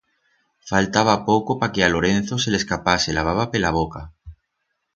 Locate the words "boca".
3.79-4.01